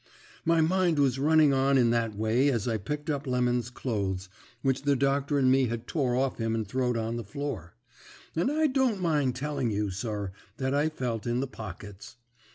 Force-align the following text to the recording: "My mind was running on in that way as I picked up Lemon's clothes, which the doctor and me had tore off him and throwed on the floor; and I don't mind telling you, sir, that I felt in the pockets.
"My 0.45 0.61
mind 0.61 0.97
was 0.97 1.19
running 1.19 1.53
on 1.53 1.77
in 1.77 1.91
that 1.91 2.15
way 2.15 2.49
as 2.49 2.67
I 2.67 2.77
picked 2.77 3.07
up 3.07 3.27
Lemon's 3.27 3.69
clothes, 3.69 4.29
which 4.63 4.81
the 4.81 4.95
doctor 4.95 5.37
and 5.37 5.51
me 5.51 5.67
had 5.67 5.85
tore 5.85 6.15
off 6.15 6.39
him 6.39 6.55
and 6.55 6.67
throwed 6.67 6.97
on 6.97 7.17
the 7.17 7.23
floor; 7.23 7.75
and 8.35 8.51
I 8.51 8.65
don't 8.65 8.99
mind 8.99 9.35
telling 9.35 9.69
you, 9.69 9.91
sir, 9.91 10.31
that 10.57 10.73
I 10.73 10.89
felt 10.89 11.27
in 11.27 11.39
the 11.39 11.45
pockets. 11.45 12.15